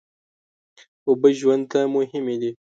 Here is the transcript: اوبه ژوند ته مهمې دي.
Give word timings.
اوبه 1.07 1.29
ژوند 1.39 1.63
ته 1.71 1.79
مهمې 1.95 2.35
دي. 2.41 2.51